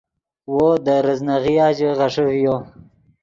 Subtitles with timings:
[0.51, 2.55] وو دے ریزناغیا ژے غیݰے ڤیو